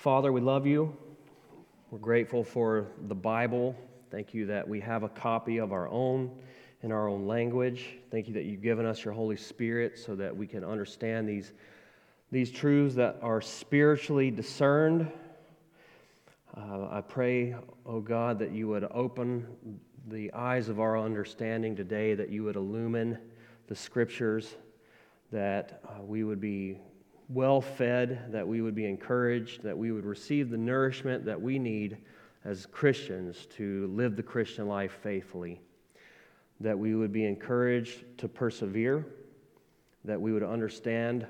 [0.00, 0.96] Father, we love you.
[1.90, 3.76] We're grateful for the Bible.
[4.10, 6.30] Thank you that we have a copy of our own
[6.82, 7.98] in our own language.
[8.10, 11.52] Thank you that you've given us your Holy Spirit so that we can understand these,
[12.32, 15.12] these truths that are spiritually discerned.
[16.56, 17.54] Uh, I pray,
[17.84, 19.46] oh God, that you would open
[20.08, 23.18] the eyes of our understanding today, that you would illumine
[23.66, 24.54] the scriptures,
[25.30, 26.78] that uh, we would be
[27.30, 31.58] well fed, that we would be encouraged, that we would receive the nourishment that we
[31.58, 31.98] need
[32.44, 35.60] as Christians to live the Christian life faithfully,
[36.58, 39.06] that we would be encouraged to persevere,
[40.04, 41.26] that we would understand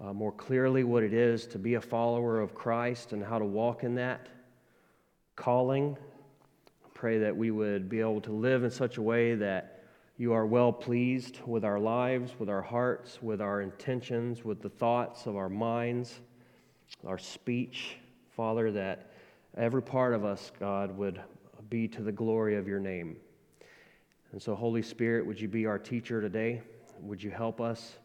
[0.00, 3.44] uh, more clearly what it is to be a follower of Christ and how to
[3.46, 4.28] walk in that
[5.34, 5.96] calling.
[6.92, 9.75] Pray that we would be able to live in such a way that
[10.18, 14.68] you are well pleased with our lives, with our hearts, with our intentions, with the
[14.68, 16.20] thoughts of our minds,
[17.06, 17.98] our speech.
[18.34, 19.10] Father, that
[19.56, 21.20] every part of us, God, would
[21.68, 23.16] be to the glory of your name.
[24.32, 26.62] And so, Holy Spirit, would you be our teacher today?
[27.00, 27.98] Would you help us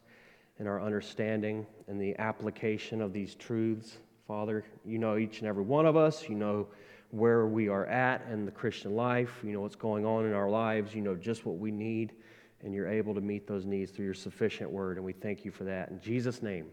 [0.58, 3.98] in our understanding and the application of these truths?
[4.28, 6.28] Father, you know each and every one of us.
[6.28, 6.68] You know
[7.12, 9.40] where we are at in the Christian life.
[9.44, 10.94] You know what's going on in our lives.
[10.94, 12.14] You know just what we need,
[12.62, 14.96] and you're able to meet those needs through your sufficient word.
[14.96, 15.90] And we thank you for that.
[15.90, 16.66] In Jesus' name,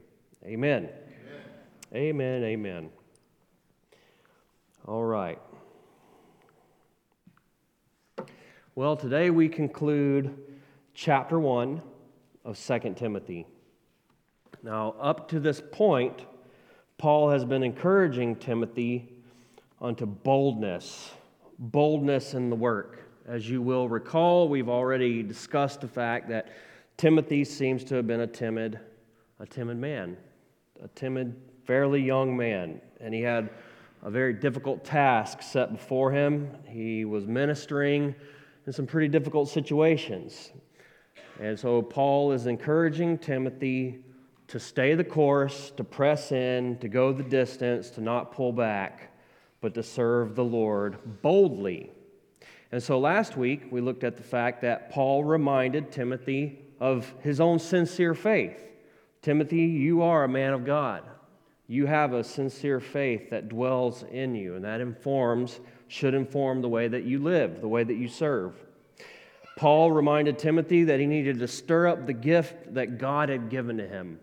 [0.45, 0.90] amen.
[1.94, 2.44] Amen, amen.
[2.44, 2.90] amen.
[4.86, 5.40] All right.
[8.76, 10.38] Well, today we conclude
[10.94, 11.82] chapter 1
[12.45, 13.45] of 2 Timothy.
[14.64, 16.26] Now, up to this point,
[16.98, 19.19] Paul has been encouraging Timothy
[19.81, 21.11] unto boldness,
[21.58, 22.99] boldness in the work.
[23.25, 26.49] As you will recall, we've already discussed the fact that
[26.97, 28.80] Timothy seems to have been a timid,
[29.39, 30.17] a timid man,
[30.83, 33.49] a timid, fairly young man, and he had
[34.04, 36.49] a very difficult task set before him.
[36.65, 38.15] He was ministering
[38.65, 40.52] in some pretty difficult situations.
[41.39, 43.99] And so Paul is encouraging Timothy
[44.48, 49.09] to stay the course, to press in, to go the distance, to not pull back
[49.61, 51.92] but to serve the Lord boldly.
[52.71, 57.39] And so last week we looked at the fact that Paul reminded Timothy of his
[57.39, 58.61] own sincere faith.
[59.21, 61.03] Timothy, you are a man of God.
[61.67, 66.69] You have a sincere faith that dwells in you, and that informs, should inform the
[66.69, 68.53] way that you live, the way that you serve.
[69.55, 73.77] Paul reminded Timothy that he needed to stir up the gift that God had given
[73.77, 74.19] to him.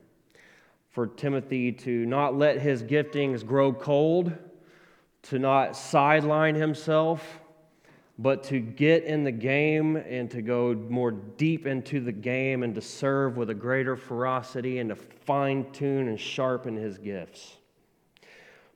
[0.91, 4.32] For Timothy to not let his giftings grow cold,
[5.28, 7.41] to not sideline himself,
[8.19, 12.75] but to get in the game and to go more deep into the game and
[12.75, 17.56] to serve with a greater ferocity and to fine tune and sharpen his gifts.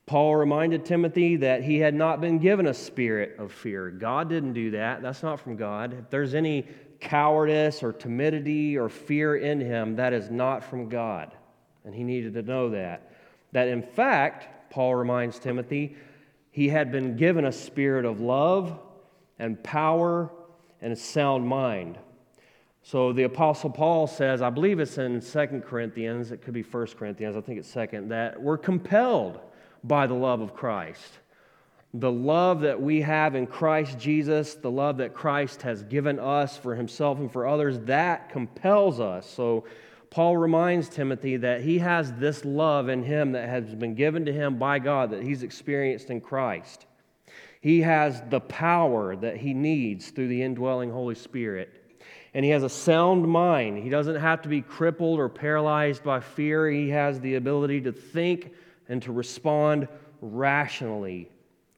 [0.04, 3.90] Paul reminded Timothy that he had not been given a spirit of fear.
[3.90, 5.02] God didn't do that.
[5.02, 5.94] That's not from God.
[5.94, 6.66] If there's any
[6.98, 11.34] cowardice or timidity or fear in him, that is not from God.
[11.84, 13.12] And he needed to know that.
[13.52, 15.96] That in fact, Paul reminds Timothy,
[16.50, 18.78] he had been given a spirit of love
[19.38, 20.30] and power
[20.80, 21.98] and a sound mind.
[22.82, 26.86] So the Apostle Paul says, I believe it's in 2 Corinthians, it could be 1
[26.98, 29.40] Corinthians, I think it's 2nd, that we're compelled
[29.84, 31.18] by the love of Christ.
[31.92, 36.56] The love that we have in Christ Jesus, the love that Christ has given us
[36.56, 39.28] for himself and for others, that compels us.
[39.28, 39.64] So
[40.10, 44.32] Paul reminds Timothy that he has this love in him that has been given to
[44.32, 46.86] him by God, that he's experienced in Christ.
[47.60, 51.76] He has the power that he needs through the indwelling Holy Spirit.
[52.34, 53.82] And he has a sound mind.
[53.82, 56.68] He doesn't have to be crippled or paralyzed by fear.
[56.68, 58.52] He has the ability to think
[58.88, 59.88] and to respond
[60.20, 61.28] rationally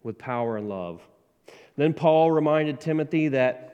[0.02, 1.02] with power and love.
[1.76, 3.68] Then Paul reminded Timothy that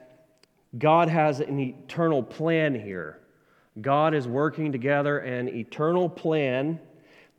[0.79, 3.19] God has an eternal plan here.
[3.81, 6.81] God is working together an eternal plan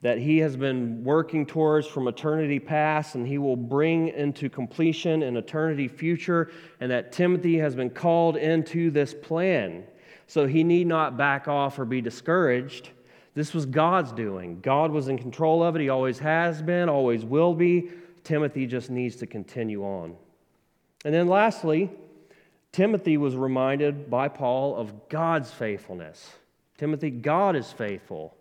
[0.01, 5.23] that He has been working towards from eternity past, and He will bring into completion
[5.23, 9.83] in eternity future, and that Timothy has been called into this plan.
[10.29, 12.89] So he need not back off or be discouraged.
[13.33, 14.61] This was God's doing.
[14.61, 15.81] God was in control of it.
[15.81, 17.89] He always has been, always will be.
[18.23, 20.15] Timothy just needs to continue on.
[21.03, 21.89] And then lastly,
[22.71, 26.33] Timothy was reminded by Paul of God's faithfulness.
[26.77, 28.35] Timothy, God is faithful.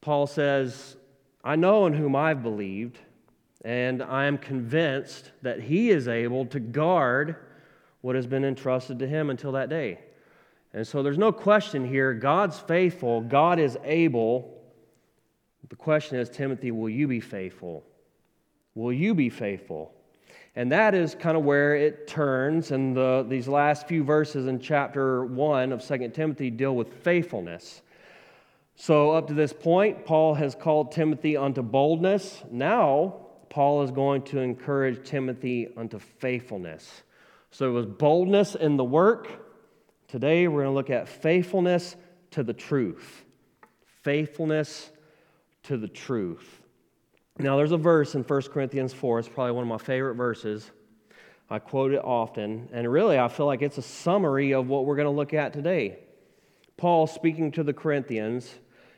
[0.00, 0.96] Paul says,
[1.42, 2.98] I know in whom I've believed,
[3.64, 7.36] and I am convinced that he is able to guard
[8.00, 9.98] what has been entrusted to him until that day.
[10.74, 14.60] And so there's no question here God's faithful, God is able,
[15.68, 17.84] The question is, Timothy, will you be faithful?
[18.74, 19.94] Will you be faithful?
[20.54, 22.72] And that is kind of where it turns.
[22.72, 27.82] And the, these last few verses in chapter 1 of 2 Timothy deal with faithfulness.
[28.74, 32.42] So, up to this point, Paul has called Timothy unto boldness.
[32.50, 37.02] Now, Paul is going to encourage Timothy unto faithfulness.
[37.50, 39.28] So, it was boldness in the work.
[40.08, 41.96] Today, we're going to look at faithfulness
[42.32, 43.24] to the truth.
[44.02, 44.90] Faithfulness
[45.64, 46.61] to the truth.
[47.38, 50.70] Now, there's a verse in 1 Corinthians 4, it's probably one of my favorite verses.
[51.48, 54.96] I quote it often, and really, I feel like it's a summary of what we're
[54.96, 55.98] going to look at today.
[56.76, 58.54] Paul, speaking to the Corinthians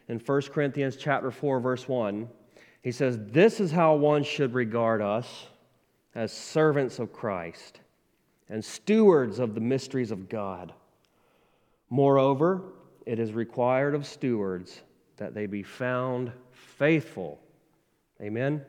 [0.09, 2.29] in 1 Corinthians chapter 4, verse 1,
[2.83, 5.47] he says, This is how one should regard us
[6.15, 7.81] as servants of Christ
[8.49, 10.73] and stewards of the mysteries of God.
[11.89, 12.63] Moreover,
[13.07, 14.83] it is required of stewards
[15.17, 17.41] that they be found faithful
[18.25, 18.65] Amen?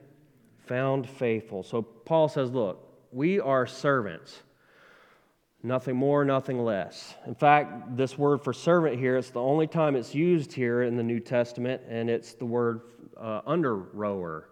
[0.68, 1.64] Found faithful.
[1.64, 4.42] So Paul says, look, we are servants.
[5.64, 7.16] Nothing more, nothing less.
[7.26, 10.98] In fact, this word for servant here, it's the only time it's used here in
[10.98, 12.82] the New Testament, and it's the word
[13.18, 14.50] uh, under rower.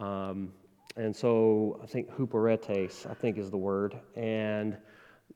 [0.00, 0.52] Um,
[0.96, 3.98] and so I think huperetes, I think is the word.
[4.16, 4.76] And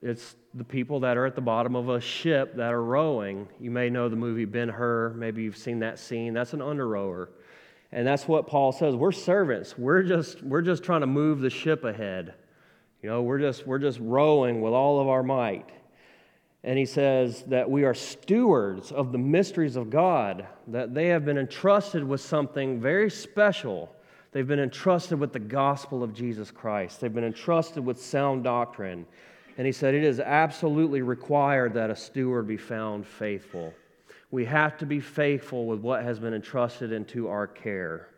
[0.01, 3.47] it's the people that are at the bottom of a ship that are rowing.
[3.59, 6.33] You may know the movie Ben Hur, maybe you've seen that scene.
[6.33, 7.29] That's an under rower.
[7.91, 8.95] And that's what Paul says.
[8.95, 9.77] We're servants.
[9.77, 12.35] We're just, we're just trying to move the ship ahead.
[13.01, 15.69] You know, we're just, we're just rowing with all of our might.
[16.63, 21.23] And he says that we are stewards of the mysteries of God, that they have
[21.23, 23.89] been entrusted with something very special.
[24.33, 29.05] They've been entrusted with the gospel of Jesus Christ, they've been entrusted with sound doctrine.
[29.57, 33.73] And he said it is absolutely required that a steward be found faithful.
[34.31, 38.09] We have to be faithful with what has been entrusted into our care.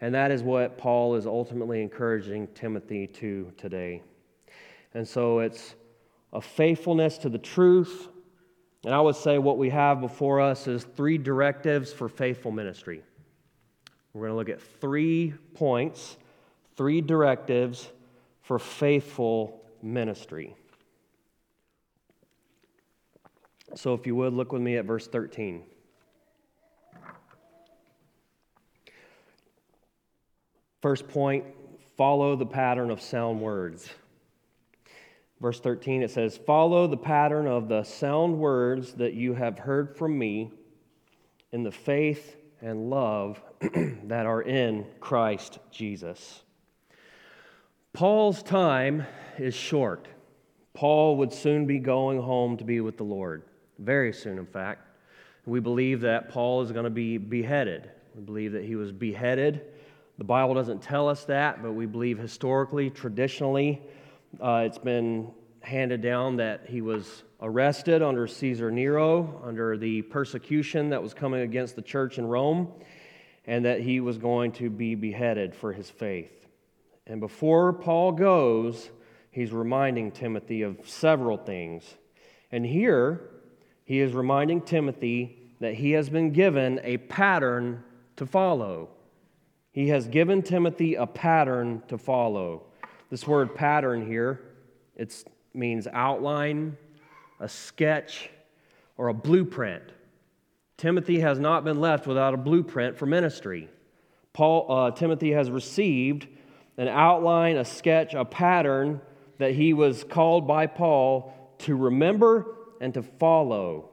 [0.00, 4.02] And that is what Paul is ultimately encouraging Timothy to today.
[4.94, 5.74] And so it's
[6.32, 8.08] a faithfulness to the truth.
[8.84, 13.02] And I would say what we have before us is three directives for faithful ministry.
[14.14, 16.16] We're going to look at three points,
[16.76, 17.90] three directives
[18.42, 20.56] for faithful ministry.
[23.74, 25.62] So, if you would, look with me at verse 13.
[30.80, 31.44] First point
[31.96, 33.90] follow the pattern of sound words.
[35.40, 39.96] Verse 13, it says, Follow the pattern of the sound words that you have heard
[39.96, 40.50] from me
[41.52, 43.42] in the faith and love
[44.04, 46.42] that are in Christ Jesus.
[47.92, 49.06] Paul's time
[49.38, 50.08] is short.
[50.74, 53.42] Paul would soon be going home to be with the Lord
[53.80, 54.86] very soon, in fact.
[55.46, 57.90] We believe that Paul is going to be beheaded.
[58.14, 59.62] We believe that he was beheaded.
[60.18, 63.80] The Bible doesn't tell us that, but we believe historically, traditionally,
[64.40, 70.90] uh, it's been handed down that he was arrested under Caesar Nero, under the persecution
[70.90, 72.68] that was coming against the church in Rome,
[73.46, 76.46] and that he was going to be beheaded for his faith.
[77.06, 78.90] And before Paul goes,
[79.30, 81.82] he's reminding Timothy of several things.
[82.52, 83.30] And here,
[83.90, 87.82] he is reminding Timothy that he has been given a pattern
[88.14, 88.88] to follow.
[89.72, 92.62] He has given Timothy a pattern to follow.
[93.10, 94.42] This word pattern here,
[94.94, 96.76] it means outline,
[97.40, 98.30] a sketch,
[98.96, 99.82] or a blueprint.
[100.76, 103.68] Timothy has not been left without a blueprint for ministry.
[104.32, 106.28] Paul, uh, Timothy has received
[106.76, 109.00] an outline, a sketch, a pattern
[109.38, 113.90] that he was called by Paul to remember and to follow.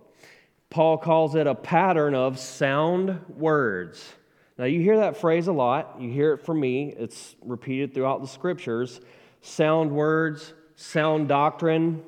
[0.70, 4.14] Paul calls it a pattern of sound words.
[4.58, 5.98] Now, you hear that phrase a lot.
[6.00, 9.00] You hear it from me, it's repeated throughout the scriptures.
[9.42, 12.04] Sound words, sound doctrine.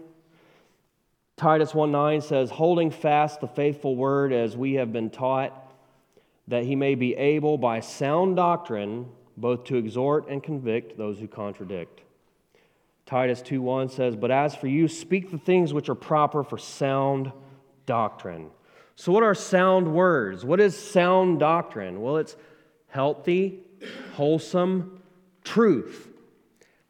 [1.37, 5.73] Titus 1 9 says, Holding fast the faithful word as we have been taught,
[6.47, 9.05] that he may be able by sound doctrine
[9.37, 12.01] both to exhort and convict those who contradict.
[13.09, 17.31] Titus 2:1 says, "But as for you, speak the things which are proper for sound
[17.87, 18.51] doctrine."
[18.93, 20.45] So what are sound words?
[20.45, 22.01] What is sound doctrine?
[22.01, 22.37] Well, it's
[22.89, 23.63] healthy,
[24.13, 25.01] wholesome
[25.43, 26.13] truth.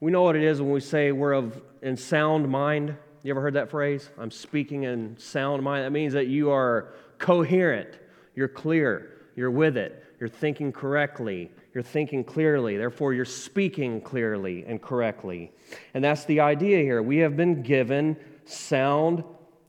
[0.02, 2.98] We know what it is when we say we're of in sound mind.
[3.24, 4.10] You ever heard that phrase?
[4.18, 5.86] I'm speaking in sound mind.
[5.86, 7.98] That means that you are coherent,
[8.36, 14.66] you're clear, you're with it, you're thinking correctly, you're thinking clearly, therefore, you're speaking clearly
[14.66, 15.52] and correctly.
[15.94, 17.02] And that's the idea here.
[17.02, 19.24] We have been given sound,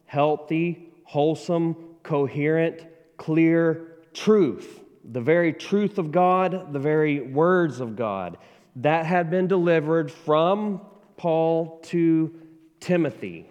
[0.07, 2.87] healthy, wholesome, coherent,
[3.19, 4.81] clear truth.
[5.05, 8.39] the very truth of God, the very words of God.
[8.77, 10.81] That had been delivered from
[11.17, 12.33] Paul to
[12.79, 13.47] Timothy.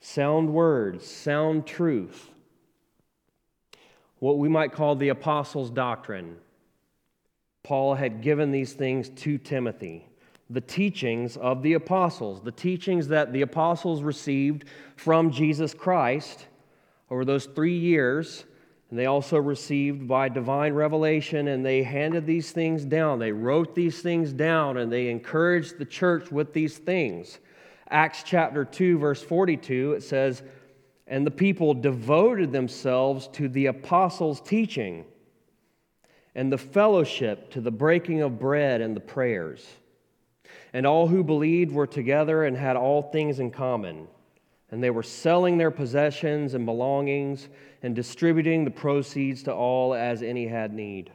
[0.00, 2.30] Sound words, sound truth.
[4.18, 6.36] What we might call the apostles' doctrine.
[7.66, 10.06] Paul had given these things to Timothy.
[10.50, 16.46] The teachings of the apostles, the teachings that the apostles received from Jesus Christ
[17.10, 18.44] over those three years
[18.90, 23.18] and they also received by divine revelation, and they handed these things down.
[23.18, 27.40] They wrote these things down, and they encouraged the church with these things.
[27.90, 30.44] Acts chapter 2, verse 42, it says,
[31.08, 35.04] And the people devoted themselves to the apostles' teaching,
[36.36, 39.66] and the fellowship, to the breaking of bread and the prayers.
[40.74, 44.06] And all who believed were together and had all things in common.
[44.70, 47.48] And they were selling their possessions and belongings
[47.82, 51.10] and distributing the proceeds to all as any had need.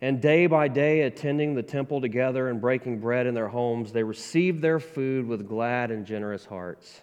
[0.00, 4.02] And day by day, attending the temple together and breaking bread in their homes, they
[4.02, 7.02] received their food with glad and generous hearts,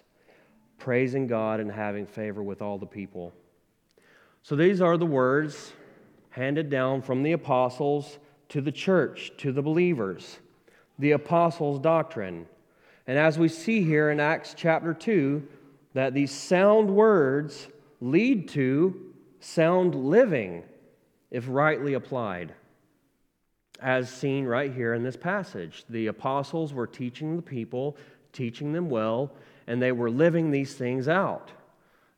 [0.76, 3.32] praising God and having favor with all the people.
[4.42, 5.72] So these are the words
[6.38, 8.18] handed down from the apostles
[8.48, 10.38] to the church, to the believers,
[10.98, 12.46] the apostles' doctrine.
[13.08, 15.42] And as we see here in Acts chapter 2,
[15.94, 17.66] that these sound words
[18.00, 20.62] lead to sound living
[21.32, 22.54] if rightly applied.
[23.80, 27.96] As seen right here in this passage, the apostles were teaching the people,
[28.32, 29.32] teaching them well,
[29.66, 31.50] and they were living these things out.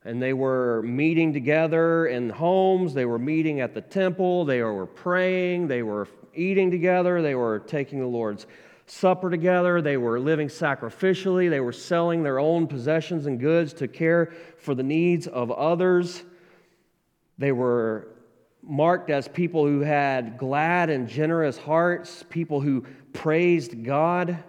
[0.04, 4.86] And they were meeting together in homes, they were meeting at the temple, they were
[4.86, 8.46] praying, they were eating together, they were taking the Lord's
[8.90, 9.80] supper together.
[9.80, 11.48] They were living sacrificially.
[11.48, 16.24] They were selling their own possessions and goods to care for the needs of others.
[17.38, 18.08] They were
[18.62, 24.42] marked as people who had glad and generous hearts, people who praised God.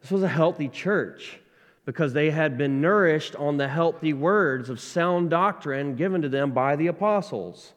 [0.00, 1.38] This was a healthy church
[1.86, 6.50] because they had been nourished on the healthy words of sound doctrine given to them
[6.50, 7.72] by the apostles.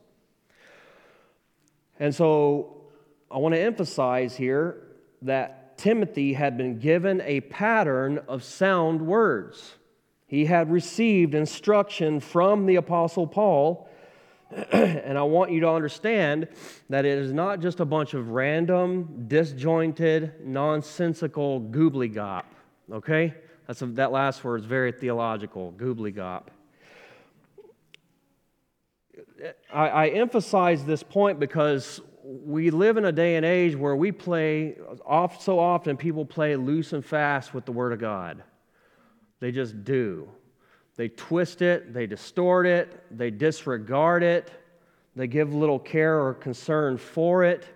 [2.00, 2.82] And so
[3.30, 4.82] I want to emphasize here
[5.22, 9.76] that Timothy had been given a pattern of sound words.
[10.26, 13.90] He had received instruction from the Apostle Paul.
[14.72, 16.48] and I want you to understand
[16.90, 22.44] that it is not just a bunch of random, disjointed, nonsensical gobbledygook.
[22.92, 23.36] Okay?
[23.70, 26.46] That's a, that last word is very theological, gobbledygook.
[29.72, 34.12] I, I emphasize this point because we live in a day and age where we
[34.12, 38.42] play, off, so often people play loose and fast with the Word of God.
[39.40, 40.28] They just do.
[40.96, 44.50] They twist it, they distort it, they disregard it,
[45.16, 47.68] they give little care or concern for it,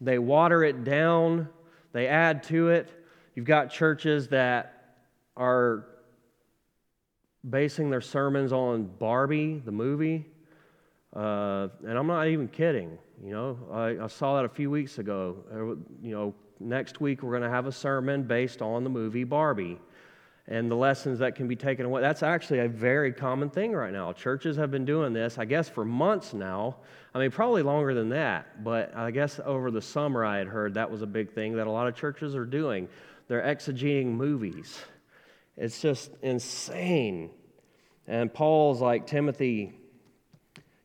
[0.00, 1.48] they water it down,
[1.92, 2.90] they add to it.
[3.36, 4.75] You've got churches that
[5.36, 5.86] are
[7.48, 10.26] basing their sermons on Barbie, the movie.
[11.14, 12.98] Uh, and I'm not even kidding.
[13.22, 15.36] You know, I, I saw that a few weeks ago.
[16.02, 19.78] You know, next week we're going to have a sermon based on the movie Barbie
[20.48, 22.00] and the lessons that can be taken away.
[22.00, 24.12] That's actually a very common thing right now.
[24.12, 26.76] Churches have been doing this, I guess, for months now.
[27.14, 30.74] I mean, probably longer than that, but I guess over the summer I had heard
[30.74, 32.88] that was a big thing that a lot of churches are doing.
[33.26, 34.78] They're exegeting movies.
[35.56, 37.30] It's just insane.
[38.06, 39.72] And Paul's like, Timothy,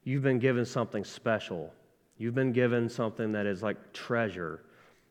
[0.04, 1.74] you've been given something special.
[2.18, 4.64] You've been given something that is like treasure.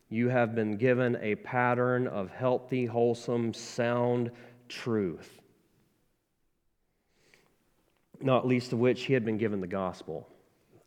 [0.09, 4.31] You have been given a pattern of healthy, wholesome, sound
[4.69, 5.41] truth.
[8.21, 10.29] Not least of which he had been given the gospel,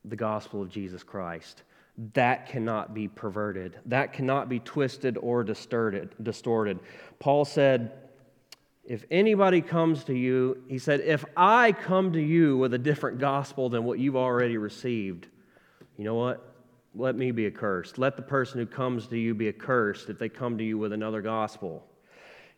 [0.05, 1.63] the gospel of Jesus Christ.
[2.13, 3.79] That cannot be perverted.
[3.85, 6.79] That cannot be twisted or distorted.
[7.19, 7.91] Paul said,
[8.85, 13.17] if anybody comes to you, he said, if I come to you with a different
[13.17, 15.27] gospel than what you've already received,
[15.97, 16.53] you know what?
[16.95, 17.97] Let me be accursed.
[17.97, 20.91] Let the person who comes to you be accursed if they come to you with
[20.91, 21.85] another gospel.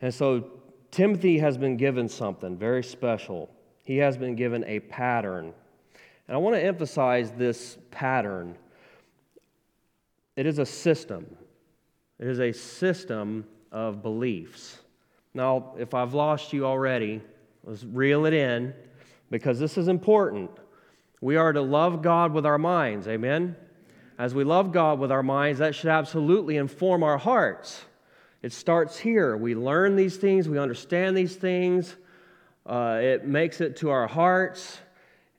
[0.02, 0.50] And so
[0.90, 3.48] Timothy has been given something very special.
[3.84, 5.54] He has been given a pattern.
[6.26, 8.56] And I want to emphasize this pattern.
[10.34, 11.24] It is a system,
[12.18, 14.80] it is a system of beliefs.
[15.36, 17.20] Now, if I've lost you already,
[17.62, 18.72] let's reel it in
[19.30, 20.50] because this is important.
[21.20, 23.54] We are to love God with our minds, amen?
[24.18, 27.84] As we love God with our minds, that should absolutely inform our hearts.
[28.40, 29.36] It starts here.
[29.36, 31.94] We learn these things, we understand these things,
[32.64, 34.78] uh, it makes it to our hearts,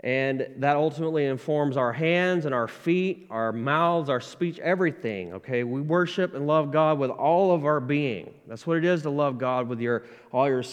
[0.07, 5.33] And that ultimately informs our hands and our feet, our mouths, our speech, everything.
[5.33, 8.33] Okay, we worship and love God with all of our being.
[8.47, 10.63] That's what it is to love God with your all your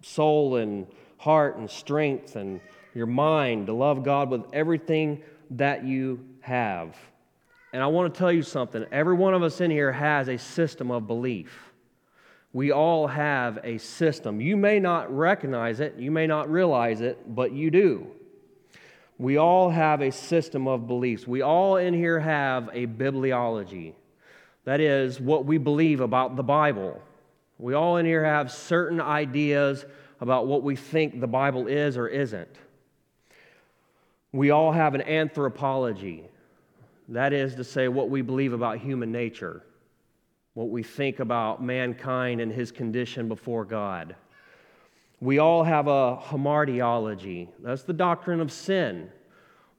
[0.00, 0.86] soul and
[1.16, 2.60] heart and strength and
[2.94, 6.96] your mind, to love God with everything that you have.
[7.72, 8.86] And I want to tell you something.
[8.92, 11.72] Every one of us in here has a system of belief.
[12.52, 14.40] We all have a system.
[14.40, 18.06] You may not recognize it, you may not realize it, but you do.
[19.18, 21.26] We all have a system of beliefs.
[21.26, 23.94] We all in here have a bibliology.
[24.64, 27.00] That is, what we believe about the Bible.
[27.58, 29.84] We all in here have certain ideas
[30.20, 32.48] about what we think the Bible is or isn't.
[34.32, 36.24] We all have an anthropology.
[37.08, 39.62] That is to say, what we believe about human nature,
[40.54, 44.16] what we think about mankind and his condition before God.
[45.20, 47.48] We all have a hamartiology.
[47.62, 49.10] That's the doctrine of sin,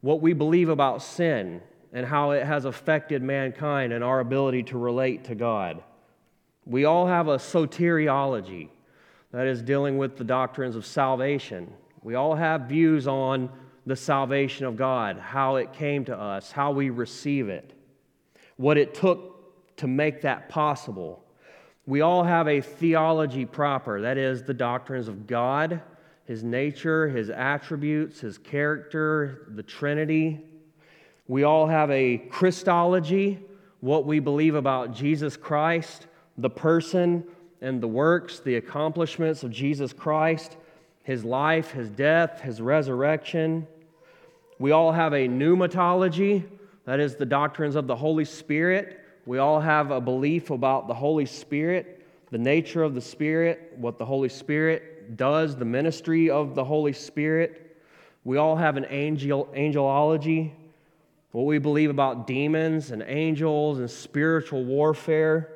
[0.01, 1.61] what we believe about sin
[1.93, 5.83] and how it has affected mankind and our ability to relate to God.
[6.65, 8.69] We all have a soteriology,
[9.35, 11.73] that is dealing with the doctrines of salvation.
[12.01, 13.49] We all have views on
[13.85, 17.73] the salvation of God, how it came to us, how we receive it,
[18.55, 21.21] what it took to make that possible.
[21.87, 25.81] We all have a theology proper, that is, the doctrines of God,
[26.25, 30.41] His nature, His attributes, His character, the Trinity.
[31.27, 33.39] We all have a Christology,
[33.81, 36.07] what we believe about Jesus Christ,
[36.39, 37.23] the person
[37.61, 40.57] and the works, the accomplishments of Jesus Christ,
[41.03, 43.67] His life, His death, His resurrection.
[44.57, 46.45] We all have a pneumatology,
[46.85, 50.93] that is, the doctrines of the Holy Spirit we all have a belief about the
[50.93, 56.53] Holy Spirit, the nature of the Spirit, what the Holy Spirit does, the ministry of
[56.53, 57.77] the Holy Spirit.
[58.23, 60.51] We all have an angel, angelology,
[61.31, 65.51] what we believe about demons and angels and spiritual warfare.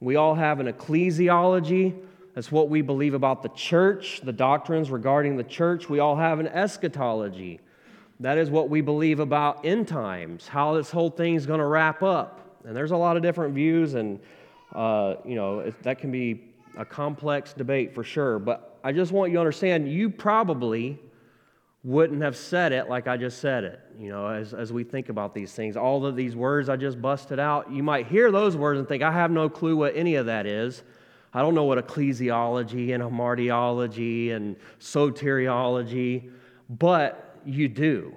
[0.00, 1.94] We all have an ecclesiology.
[2.34, 5.88] That's what we believe about the church, the doctrines regarding the church.
[5.88, 7.60] We all have an eschatology.
[8.20, 11.66] That is what we believe about end times, how this whole thing is going to
[11.66, 12.39] wrap up.
[12.64, 14.20] And there's a lot of different views, and
[14.74, 16.44] uh, you know that can be
[16.76, 18.38] a complex debate for sure.
[18.38, 20.98] But I just want you to understand, you probably
[21.82, 23.80] wouldn't have said it like I just said it.
[23.98, 27.00] You know, as, as we think about these things, all of these words I just
[27.00, 30.16] busted out, you might hear those words and think, I have no clue what any
[30.16, 30.82] of that is.
[31.32, 36.30] I don't know what ecclesiology and hamartiology and soteriology,
[36.68, 38.14] but you do.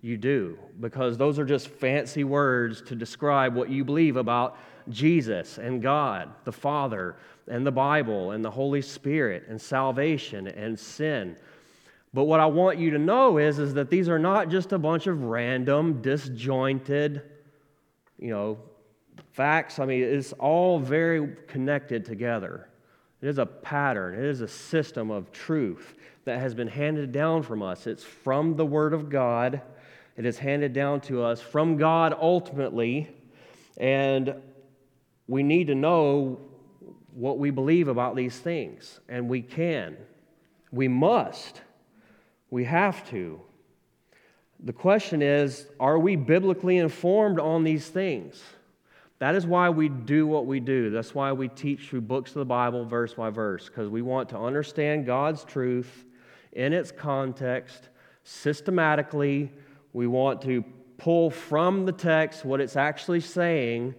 [0.00, 4.56] You do, because those are just fancy words to describe what you believe about
[4.88, 7.16] Jesus and God, the Father,
[7.48, 11.36] and the Bible, and the Holy Spirit, and salvation and sin.
[12.14, 14.78] But what I want you to know is, is that these are not just a
[14.78, 17.22] bunch of random, disjointed,
[18.18, 18.58] you know,
[19.32, 19.78] facts.
[19.78, 22.68] I mean, it's all very connected together.
[23.20, 27.42] It is a pattern, it is a system of truth that has been handed down
[27.42, 27.86] from us.
[27.86, 29.60] It's from the Word of God
[30.18, 33.08] it is handed down to us from God ultimately,
[33.76, 34.34] and
[35.28, 36.40] we need to know
[37.14, 39.96] what we believe about these things, and we can.
[40.72, 41.62] We must.
[42.50, 43.40] We have to.
[44.58, 48.42] The question is are we biblically informed on these things?
[49.20, 50.90] That is why we do what we do.
[50.90, 54.30] That's why we teach through books of the Bible, verse by verse, because we want
[54.30, 56.04] to understand God's truth
[56.52, 57.88] in its context
[58.24, 59.52] systematically
[59.98, 60.64] we want to
[60.96, 63.92] pull from the text what it's actually saying,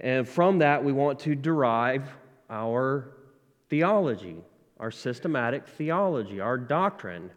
[0.00, 2.02] and from that, we want to derive
[2.50, 3.12] our
[3.68, 4.38] theology,
[4.80, 7.30] our systematic theology, our doctrine.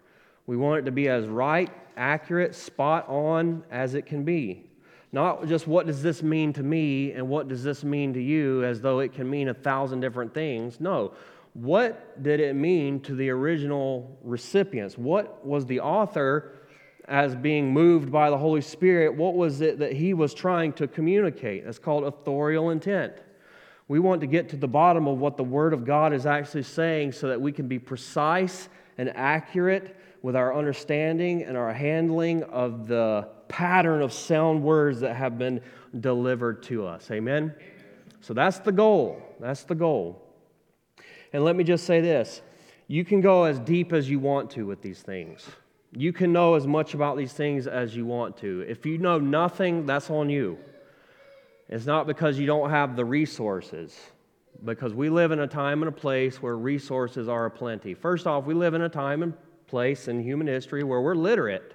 [0.48, 4.64] We want it to be as right, accurate, spot on as it can be.
[5.12, 8.64] Not just what does this mean to me and what does this mean to you
[8.64, 10.80] as though it can mean a thousand different things.
[10.80, 11.14] No.
[11.54, 14.98] What did it mean to the original recipients?
[14.98, 16.56] What was the author
[17.12, 20.88] as being moved by the Holy Spirit, what was it that he was trying to
[20.88, 21.66] communicate?
[21.66, 23.14] It's called authorial intent.
[23.90, 26.64] We want to get to the bottom of what the Word of God is actually
[26.64, 32.44] saying so that we can be precise and accurate with our understanding and our handling
[32.44, 35.60] of the pattern of sound words that have been
[36.00, 37.12] delivered to us.
[37.12, 37.54] Amen?
[38.22, 39.22] So that's the goal.
[39.42, 40.22] That's the goal.
[41.34, 42.42] And let me just say this
[42.88, 45.46] you can go as deep as you want to with these things.
[45.94, 48.62] You can know as much about these things as you want to.
[48.68, 50.58] If you know nothing, that's on you.
[51.68, 53.98] It's not because you don't have the resources,
[54.64, 57.94] because we live in a time and a place where resources are aplenty.
[57.94, 59.34] First off, we live in a time and
[59.68, 61.74] place in human history where we're literate.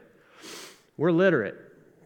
[0.96, 1.56] We're literate.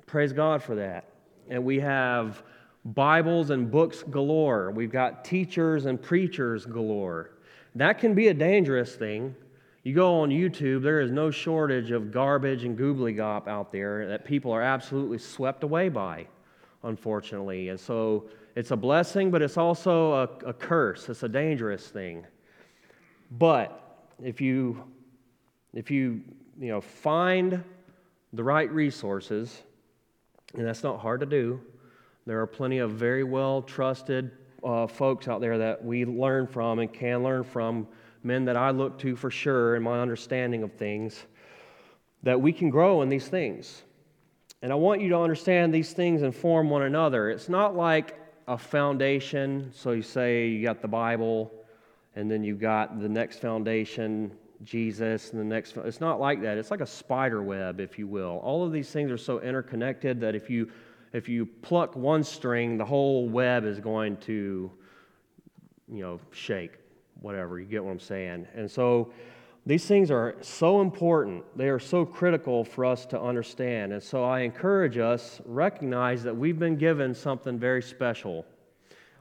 [0.06, 1.04] Praise God for that.
[1.48, 2.42] And we have
[2.84, 4.70] Bibles and books galore.
[4.70, 7.32] We've got teachers and preachers galore.
[7.74, 9.34] That can be a dangerous thing.
[9.82, 14.06] You go on YouTube, there is no shortage of garbage and goobly gop out there
[14.08, 16.26] that people are absolutely swept away by,
[16.82, 17.70] unfortunately.
[17.70, 21.08] And so it's a blessing, but it's also a, a curse.
[21.08, 22.26] It's a dangerous thing.
[23.30, 24.84] But if you
[25.72, 26.20] if you
[26.58, 27.62] you know find
[28.32, 29.62] the right resources,
[30.54, 31.60] and that's not hard to do,
[32.26, 34.30] there are plenty of very well trusted
[34.62, 37.86] uh, folks out there that we learn from and can learn from,
[38.22, 41.24] men that I look to for sure in my understanding of things,
[42.22, 43.82] that we can grow in these things.
[44.62, 47.30] And I want you to understand these things inform one another.
[47.30, 49.70] It's not like a foundation.
[49.74, 51.50] So you say you got the Bible,
[52.14, 55.76] and then you've got the next foundation, Jesus, and the next.
[55.76, 56.58] It's not like that.
[56.58, 58.40] It's like a spider web, if you will.
[58.42, 60.70] All of these things are so interconnected that if you
[61.12, 64.70] if you pluck one string, the whole web is going to,
[65.88, 66.79] you know, shake.
[67.20, 68.46] Whatever you get what I'm saying.
[68.54, 69.12] And so
[69.66, 71.44] these things are so important.
[71.56, 73.92] They are so critical for us to understand.
[73.92, 78.46] And so I encourage us recognize that we've been given something very special.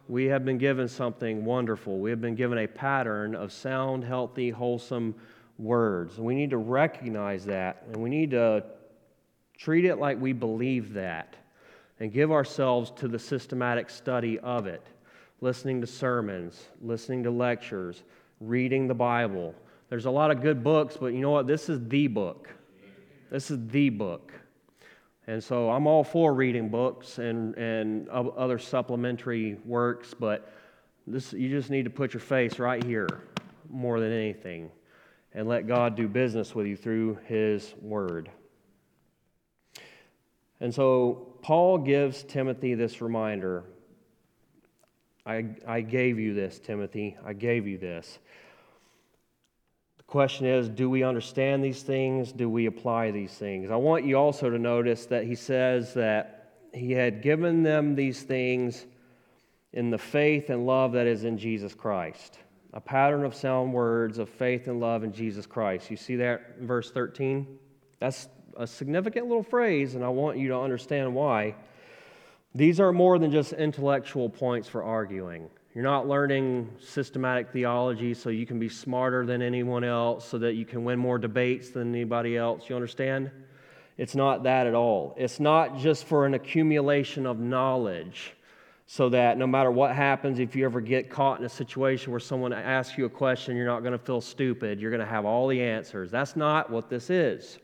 [0.08, 2.00] We have been given something wonderful.
[2.00, 5.14] We have been given a pattern of sound, healthy, wholesome
[5.58, 6.18] words.
[6.18, 8.64] We need to recognize that and we need to
[9.58, 11.36] treat it like we believe that
[12.00, 14.82] and give ourselves to the systematic study of it,
[15.41, 18.04] listening to sermons, listening to lectures,
[18.39, 19.56] reading the Bible
[19.89, 21.47] there's a lot of good books, but you know what?
[21.47, 22.47] This is the book.
[23.32, 24.32] This is the book.
[25.25, 30.54] And so I'm all for reading books and, and other supplementary works, but
[31.08, 33.08] this, you just need to put your face right here
[33.69, 34.71] more than anything
[35.34, 38.30] and let God do business with you through His Word.
[40.60, 43.63] And so Paul gives Timothy this reminder
[45.30, 47.15] I, I gave you this, Timothy.
[47.24, 48.18] I gave you this
[49.98, 52.32] The question is do we understand these things?
[52.32, 53.70] Do we apply these things?
[53.70, 58.24] I want you also to notice that he says that he had given them these
[58.24, 58.88] things
[59.72, 62.39] in the faith and love that is in Jesus Christ.
[62.74, 65.92] A pattern of sound words of faith and love in Jesus Christ.
[65.92, 67.46] You see that in verse 13?
[68.00, 71.54] That's a significant little phrase, and I want you to understand why.
[72.56, 75.50] These are more than just intellectual points for arguing.
[75.76, 80.54] You're not learning systematic theology so you can be smarter than anyone else, so that
[80.54, 82.68] you can win more debates than anybody else.
[82.68, 83.30] You understand?
[83.98, 85.14] It's not that at all.
[85.16, 88.34] It's not just for an accumulation of knowledge,
[88.88, 92.20] so that no matter what happens, if you ever get caught in a situation where
[92.20, 94.80] someone asks you a question, you're not going to feel stupid.
[94.80, 96.10] You're going to have all the answers.
[96.10, 97.60] That's not what this is.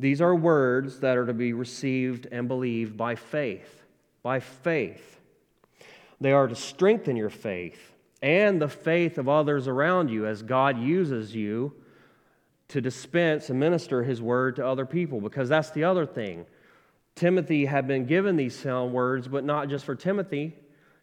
[0.00, 3.77] These are words that are to be received and believed by faith.
[4.22, 5.20] By faith.
[6.20, 10.78] They are to strengthen your faith and the faith of others around you as God
[10.78, 11.72] uses you
[12.68, 16.44] to dispense and minister his word to other people, because that's the other thing.
[17.14, 20.54] Timothy had been given these sound words, but not just for Timothy.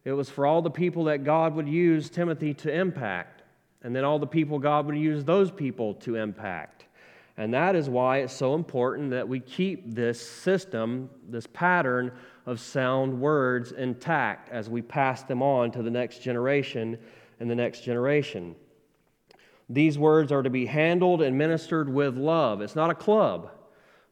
[0.03, 3.41] It was for all the people that God would use Timothy to impact,
[3.81, 6.85] and then all the people God would use those people to impact.
[7.37, 12.11] And that is why it's so important that we keep this system, this pattern
[12.45, 16.97] of sound words intact as we pass them on to the next generation
[17.39, 18.55] and the next generation.
[19.69, 22.61] These words are to be handled and ministered with love.
[22.61, 23.49] It's not a club.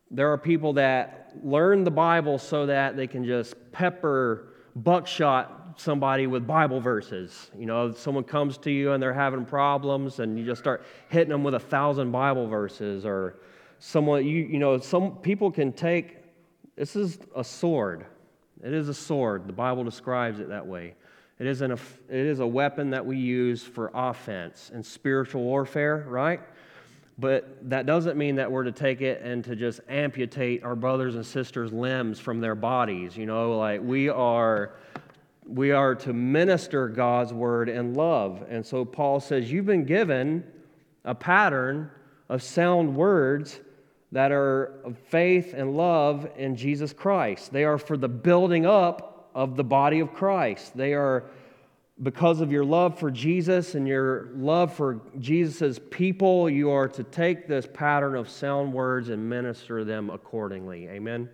[0.10, 6.28] There are people that learn the Bible so that they can just pepper buckshot somebody
[6.28, 7.52] with Bible verses.
[7.58, 11.30] You know, someone comes to you and they're having problems and you just start hitting
[11.30, 13.38] them with a thousand Bible verses or
[13.84, 16.16] someone you you know some people can take
[16.78, 18.06] this is a sword
[18.64, 19.48] it is a sword.
[19.48, 20.96] The Bible describes it that way.
[21.40, 26.06] It is, an, it is a weapon that we use for offense and spiritual warfare,
[26.08, 26.40] right?
[27.20, 31.16] But that doesn't mean that we're to take it and to just amputate our brothers
[31.16, 33.18] and sisters' limbs from their bodies.
[33.18, 34.74] You know, like we are
[35.46, 38.46] we are to minister God's word in love.
[38.50, 40.44] And so Paul says, You've been given
[41.04, 41.92] a pattern
[42.30, 43.60] of sound words
[44.14, 47.52] that are of faith and love in Jesus Christ.
[47.52, 50.78] They are for the building up of the body of Christ.
[50.78, 51.26] They are
[52.04, 57.04] because of your love for Jesus and your love for Jesus' people, you are to
[57.04, 60.88] take this pattern of sound words and minister them accordingly.
[60.90, 61.28] Amen.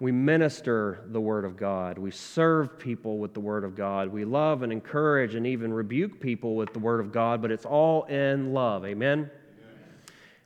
[0.00, 1.98] We minister the Word of God.
[1.98, 4.08] We serve people with the Word of God.
[4.08, 7.66] We love and encourage and even rebuke people with the Word of God, but it's
[7.66, 8.86] all in love.
[8.86, 9.30] Amen.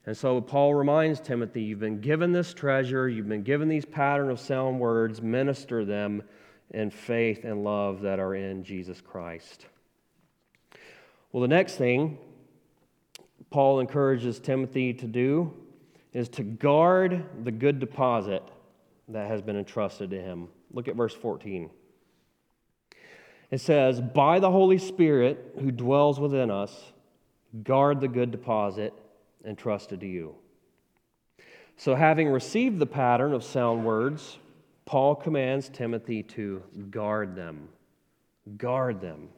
[0.06, 4.30] And so Paul reminds Timothy, you've been given this treasure, you've been given these pattern
[4.30, 6.22] of sound words, minister them
[6.70, 9.66] in faith and love that are in Jesus Christ.
[11.32, 12.18] Well, the next thing
[13.50, 15.54] Paul encourages Timothy to do
[16.12, 18.42] is to guard the good deposit
[19.08, 20.48] that has been entrusted to him.
[20.72, 21.70] Look at verse 14.
[23.50, 26.92] It says, By the Holy Spirit who dwells within us,
[27.62, 28.92] guard the good deposit
[29.46, 30.34] entrusted to you.
[31.76, 34.38] So, having received the pattern of sound words,
[34.86, 37.68] Paul commands Timothy to guard them.
[38.56, 39.28] Guard them.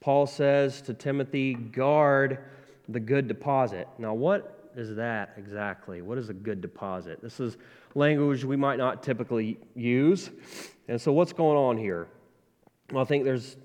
[0.00, 2.38] Paul says to Timothy, guard
[2.88, 3.88] the good deposit.
[3.98, 6.02] Now, what is that exactly?
[6.02, 7.22] What is a good deposit?
[7.22, 7.56] This is
[7.94, 10.30] language we might not typically use.
[10.88, 12.08] And so, what's going on here?
[12.92, 13.56] Well, I think there's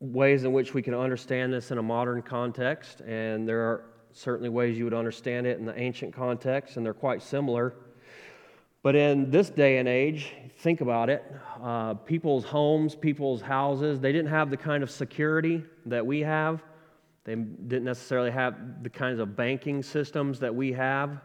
[0.00, 4.48] ways in which we can understand this in a modern context, and there are certainly
[4.48, 7.74] ways you would understand it in the ancient context, and they're quite similar.
[8.82, 11.24] But in this day and age, think about it
[11.62, 16.62] uh, people's homes, people's houses, they didn't have the kind of security that we have.
[17.24, 21.20] They didn't necessarily have the kinds of banking systems that we have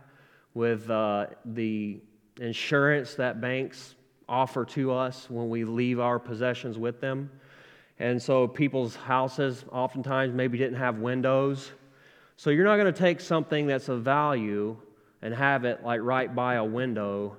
[0.53, 1.99] with uh, the
[2.39, 3.95] insurance that banks
[4.29, 7.31] offer to us when we leave our possessions with them.
[7.99, 11.71] And so people's houses oftentimes maybe didn't have windows.
[12.37, 14.77] So you're not going to take something that's of value
[15.23, 17.35] and have it like right by a window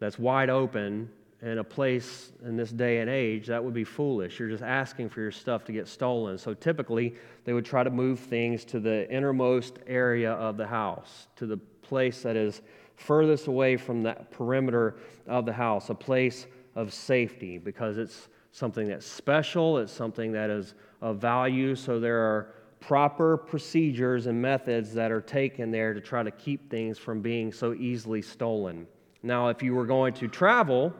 [0.00, 1.08] that's wide open
[1.42, 4.40] in a place in this day and age, that would be foolish.
[4.40, 6.38] You're just asking for your stuff to get stolen.
[6.38, 11.28] So typically, they would try to move things to the innermost area of the house,
[11.36, 12.62] to the place that is
[12.96, 14.96] furthest away from that perimeter
[15.28, 20.50] of the house, a place of safety, because it's something that's special, it's something that
[20.50, 21.76] is of value.
[21.76, 26.70] So there are proper procedures and methods that are taken there to try to keep
[26.70, 28.86] things from being so easily stolen.
[29.22, 30.92] Now, if you were going to travel,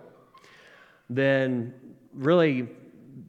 [1.08, 1.74] then
[2.12, 2.68] really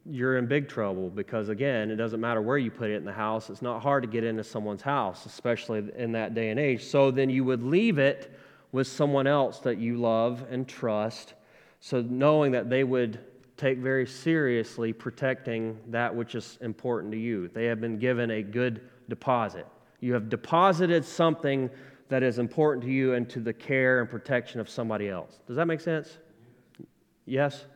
[0.04, 3.12] you're in big trouble because, again, it doesn't matter where you put it in the
[3.12, 3.50] house.
[3.50, 6.84] It's not hard to get into someone's house, especially in that day and age.
[6.84, 8.34] So then you would leave it
[8.72, 11.34] with someone else that you love and trust.
[11.80, 13.20] So knowing that they would
[13.58, 17.48] take very seriously protecting that which is important to you.
[17.48, 19.66] They have been given a good deposit.
[20.00, 21.68] You have deposited something
[22.08, 25.40] that is important to you into the care and protection of somebody else.
[25.46, 26.18] Does that make sense?
[27.26, 27.66] Yes?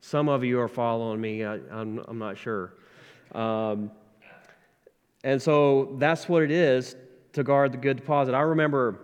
[0.00, 1.44] Some of you are following me.
[1.44, 2.74] I, am not sure.
[3.32, 3.92] Um,
[5.22, 6.96] and so that's what it is
[7.32, 8.34] to guard the good deposit.
[8.34, 9.00] I remember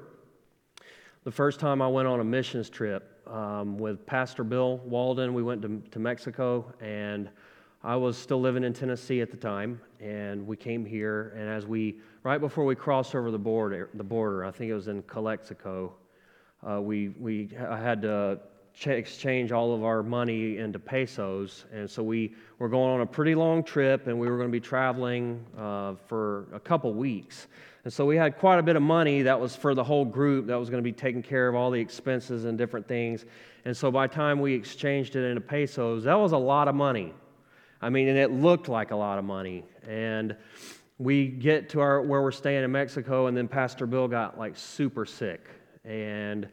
[1.25, 5.35] the first time I went on a missions trip um, with Pastor Bill Walden.
[5.35, 7.31] We went to, to Mexico, and
[7.83, 11.33] I was still living in Tennessee at the time, and we came here.
[11.37, 14.75] And as we, right before we crossed over the border, the border, I think it
[14.75, 15.95] was in Calexico,
[16.69, 18.41] uh, we we had to
[18.87, 21.65] exchange all of our money into pesos.
[21.73, 24.53] And so we were going on a pretty long trip and we were going to
[24.53, 27.49] be traveling uh, for a couple weeks.
[27.85, 30.47] And so we had quite a bit of money that was for the whole group
[30.47, 33.25] that was going to be taking care of all the expenses and different things.
[33.65, 36.75] And so by the time we exchanged it into pesos, that was a lot of
[36.75, 37.15] money.
[37.83, 39.65] I mean, and it looked like a lot of money.
[39.89, 40.37] And
[40.99, 44.57] we get to our where we're staying in Mexico, and then Pastor Bill got like
[44.57, 45.49] super sick.
[45.85, 46.47] And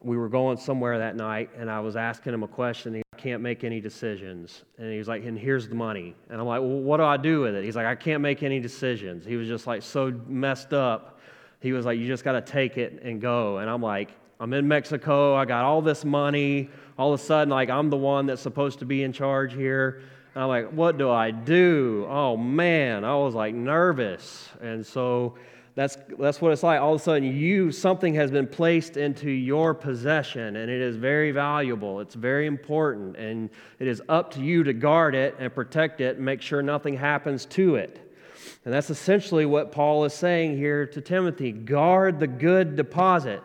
[0.00, 2.94] we were going somewhere that night, and I was asking him a question.
[2.94, 4.64] He can't make any decisions.
[4.78, 6.14] And he was like, and here's the money.
[6.28, 7.64] And I'm like, well, what do I do with it?
[7.64, 9.24] He's like, I can't make any decisions.
[9.24, 11.20] He was just like so messed up.
[11.60, 13.58] He was like, you just got to take it and go.
[13.58, 15.34] And I'm like, I'm in Mexico.
[15.34, 16.68] I got all this money.
[16.98, 20.02] All of a sudden, like, I'm the one that's supposed to be in charge here.
[20.34, 22.06] And I'm like, what do I do?
[22.10, 23.04] Oh, man.
[23.04, 24.48] I was like nervous.
[24.60, 25.36] And so,
[25.74, 26.80] that's, that's what it's like.
[26.80, 30.94] All of a sudden, you, something has been placed into your possession, and it is
[30.94, 31.98] very valuable.
[32.00, 36.16] It's very important, and it is up to you to guard it and protect it
[36.16, 38.00] and make sure nothing happens to it.
[38.64, 43.42] And that's essentially what Paul is saying here to Timothy guard the good deposit.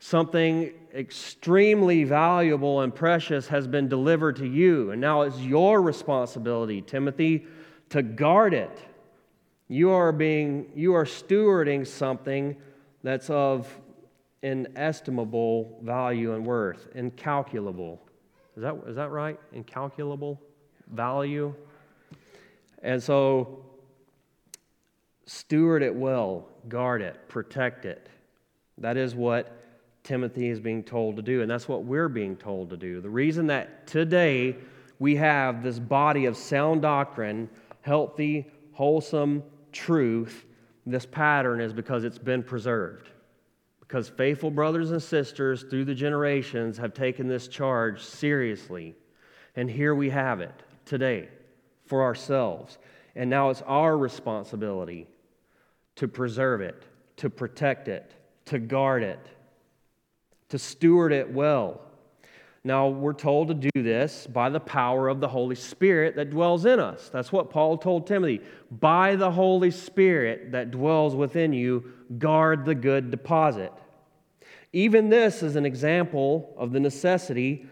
[0.00, 6.82] Something extremely valuable and precious has been delivered to you, and now it's your responsibility,
[6.82, 7.46] Timothy,
[7.88, 8.84] to guard it
[9.68, 12.56] you are being, you are stewarding something
[13.02, 13.68] that's of
[14.42, 18.00] inestimable value and worth, incalculable.
[18.56, 19.38] Is that, is that right?
[19.52, 20.40] Incalculable
[20.92, 21.54] value?
[22.82, 23.64] And so,
[25.26, 28.08] steward it well, guard it, protect it.
[28.78, 29.54] That is what
[30.02, 33.00] Timothy is being told to do, and that's what we're being told to do.
[33.00, 34.56] The reason that today
[34.98, 37.50] we have this body of sound doctrine,
[37.82, 40.44] healthy, wholesome, truth
[40.86, 43.10] this pattern is because it's been preserved.
[43.80, 48.94] Because faithful brothers and sisters through the generations have taken this charge seriously.
[49.56, 51.28] And here we have it today
[51.86, 52.78] for ourselves.
[53.16, 55.06] And now it's our responsibility
[55.96, 56.84] to preserve it,
[57.16, 58.12] to protect it,
[58.46, 59.26] to guard it,
[60.48, 61.80] to steward it well.
[62.68, 66.66] Now, we're told to do this by the power of the Holy Spirit that dwells
[66.66, 67.08] in us.
[67.08, 68.42] That's what Paul told Timothy.
[68.70, 73.72] By the Holy Spirit that dwells within you, guard the good deposit.
[74.74, 77.64] Even this is an example of the necessity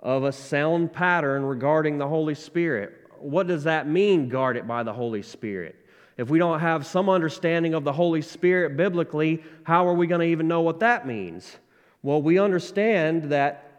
[0.00, 3.06] of a sound pattern regarding the Holy Spirit.
[3.20, 5.76] What does that mean, guard it by the Holy Spirit?
[6.16, 10.22] If we don't have some understanding of the Holy Spirit biblically, how are we going
[10.22, 11.56] to even know what that means?
[12.02, 13.69] Well, we understand that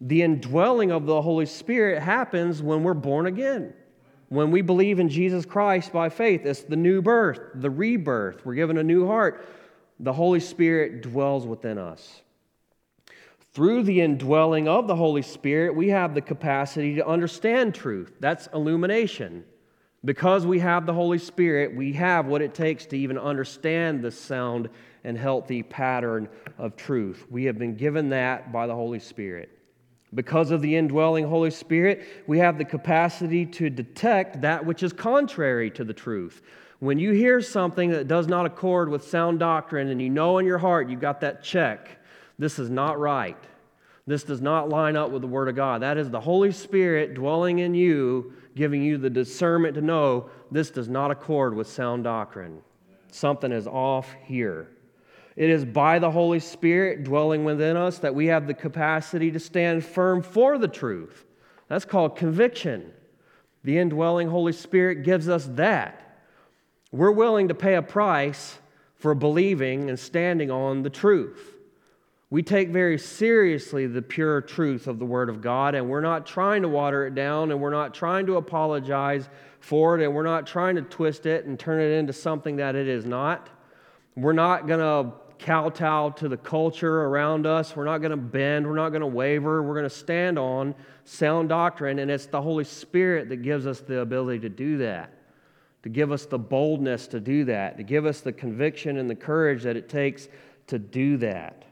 [0.00, 3.74] the indwelling of the Holy Spirit happens when we're born again.
[4.28, 8.46] When we believe in Jesus Christ by faith, it's the new birth, the rebirth.
[8.46, 9.46] We're given a new heart.
[9.98, 12.22] The Holy Spirit dwells within us.
[13.52, 18.12] Through the indwelling of the Holy Spirit, we have the capacity to understand truth.
[18.20, 19.44] That's illumination.
[20.04, 24.12] Because we have the Holy Spirit, we have what it takes to even understand the
[24.12, 24.70] sound
[25.04, 27.26] and healthy pattern of truth.
[27.28, 29.59] We have been given that by the Holy Spirit.
[30.12, 34.92] Because of the indwelling Holy Spirit, we have the capacity to detect that which is
[34.92, 36.42] contrary to the truth.
[36.80, 40.46] When you hear something that does not accord with sound doctrine and you know in
[40.46, 41.98] your heart you got that check,
[42.38, 43.36] this is not right.
[44.06, 45.82] This does not line up with the Word of God.
[45.82, 50.70] That is the Holy Spirit dwelling in you, giving you the discernment to know this
[50.70, 52.62] does not accord with sound doctrine.
[53.12, 54.70] Something is off here.
[55.36, 59.38] It is by the Holy Spirit dwelling within us that we have the capacity to
[59.38, 61.24] stand firm for the truth.
[61.68, 62.92] That's called conviction.
[63.62, 66.20] The indwelling Holy Spirit gives us that.
[66.92, 68.58] We're willing to pay a price
[68.96, 71.56] for believing and standing on the truth.
[72.28, 76.26] We take very seriously the pure truth of the Word of God, and we're not
[76.26, 80.22] trying to water it down, and we're not trying to apologize for it, and we're
[80.22, 83.48] not trying to twist it and turn it into something that it is not.
[84.16, 87.74] We're not going to kowtow to the culture around us.
[87.74, 88.66] We're not going to bend.
[88.66, 89.62] We're not going to waver.
[89.62, 91.98] We're going to stand on sound doctrine.
[91.98, 95.12] And it's the Holy Spirit that gives us the ability to do that,
[95.82, 99.14] to give us the boldness to do that, to give us the conviction and the
[99.14, 100.28] courage that it takes
[100.66, 101.64] to do that.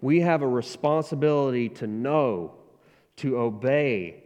[0.00, 2.54] We have a responsibility to know,
[3.16, 4.22] to obey,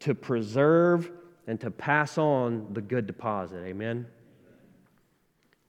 [0.00, 1.10] to preserve,
[1.48, 3.64] and to pass on the good deposit.
[3.64, 4.06] Amen.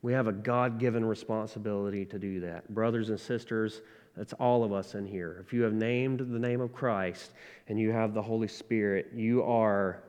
[0.08, 2.74] We have a God given responsibility to do that.
[2.74, 3.82] Brothers and sisters,
[4.16, 5.44] that's all of us in here.
[5.46, 7.34] If you have named the name of Christ
[7.68, 10.04] and you have the Holy Spirit, you are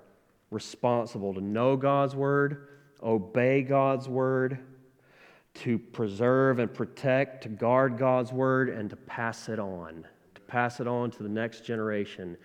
[0.52, 2.68] responsible to know God's word,
[3.02, 4.60] obey God's word,
[5.54, 10.06] to preserve and protect, to guard God's word, and to pass it on,
[10.36, 12.36] to pass it on to the next generation.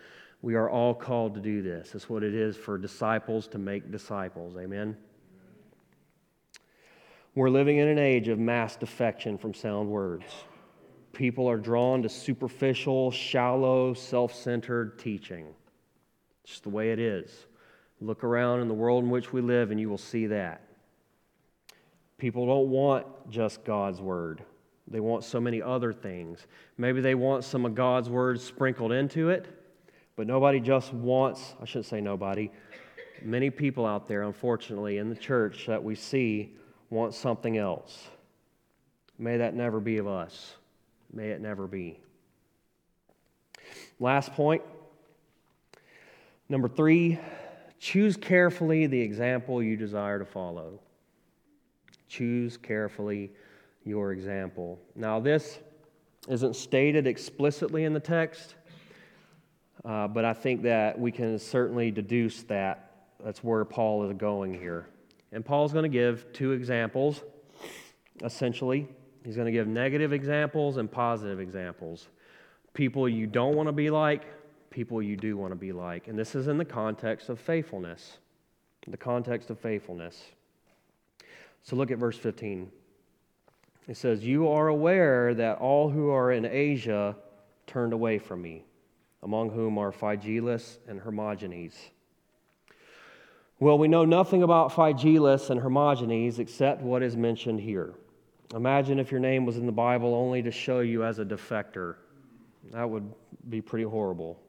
[0.41, 1.93] We are all called to do this.
[1.93, 4.57] It's what it is for disciples to make disciples.
[4.57, 4.97] Amen.
[7.35, 10.25] We're living in an age of mass defection from sound words.
[11.13, 15.47] People are drawn to superficial, shallow, self centered teaching.
[16.43, 17.47] It's just the way it is.
[17.99, 20.61] Look around in the world in which we live, and you will see that.
[22.19, 24.43] People don't want just God's word,
[24.87, 26.45] they want so many other things.
[26.77, 29.47] Maybe they want some of God's word sprinkled into it,
[30.15, 32.51] but nobody just wants, I shouldn't say nobody,
[33.23, 36.57] many people out there, unfortunately, in the church that we see
[36.93, 38.07] want something else.
[39.17, 40.53] May that never be of us.
[41.11, 41.99] May it never be.
[43.99, 44.61] Last point.
[46.49, 47.19] Number three,
[47.79, 50.79] choose carefully the example you desire to follow.
[52.07, 53.31] Choose carefully
[53.83, 54.79] your example.
[54.95, 55.59] Now, this
[56.27, 58.55] isn't stated explicitly in the text,
[59.83, 62.91] uh, but I think that we can certainly deduce that.
[63.23, 64.87] That's where Paul is going here.
[65.33, 67.23] And Paul's going to give two examples,
[68.23, 68.87] essentially.
[69.25, 72.07] He's going to give negative examples and positive examples.
[72.75, 74.25] People you don't want to be like,
[74.69, 76.07] people you do want to be like.
[76.07, 78.19] And this is in the context of faithfulness.
[78.87, 80.23] The context of faithfulness.
[81.63, 82.71] So look at verse 15.
[83.87, 87.15] It says, You are aware that all who are in Asia
[87.65, 88.65] turned away from me,
[89.23, 91.73] among whom are Phygelus and Hermogenes
[93.59, 97.93] well, we know nothing about Phygelus and Hermogenes except what is mentioned here.
[98.53, 101.95] Imagine if your name was in the Bible only to show you as a defector.
[102.71, 103.11] That would
[103.49, 104.39] be pretty horrible.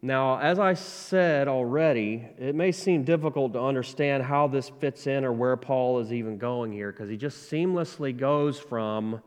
[0.00, 5.24] Now, as I said already, it may seem difficult to understand how this fits in
[5.24, 9.20] or where Paul is even going here because he just seamlessly goes from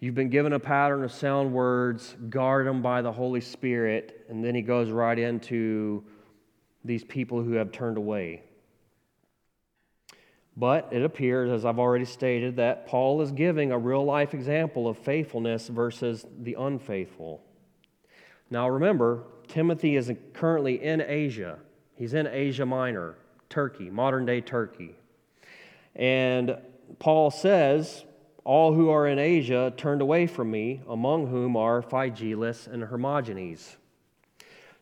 [0.00, 4.44] you've been given a pattern of sound words, guard them by the Holy Spirit, and
[4.44, 6.04] then he goes right into
[6.84, 8.42] these people who have turned away.
[10.56, 14.86] But it appears, as I've already stated, that Paul is giving a real life example
[14.86, 17.42] of faithfulness versus the unfaithful.
[18.50, 21.58] Now remember, Timothy is currently in Asia.
[21.96, 23.16] He's in Asia Minor,
[23.48, 24.94] Turkey, modern day Turkey.
[25.96, 26.56] And
[26.98, 28.04] Paul says,
[28.44, 33.76] All who are in Asia turned away from me, among whom are Phygelus and Hermogenes.